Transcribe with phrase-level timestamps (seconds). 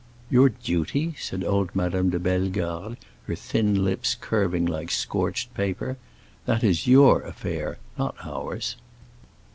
[0.31, 5.95] "Your duty?" said old Madame de Bellegarde, her thin lips curving like scorched paper.
[6.47, 8.77] "That is your affair, not ours."